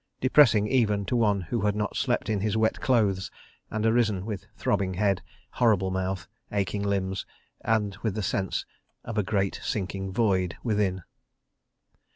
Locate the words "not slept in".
1.75-2.39